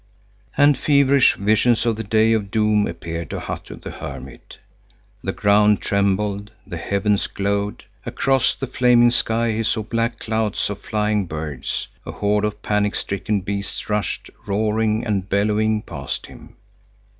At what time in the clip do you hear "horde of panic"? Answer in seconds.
12.13-12.95